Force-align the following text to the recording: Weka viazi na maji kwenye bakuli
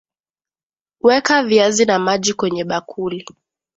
Weka 1.01 1.43
viazi 1.43 1.85
na 1.85 1.99
maji 1.99 2.33
kwenye 2.33 2.63
bakuli 2.63 3.25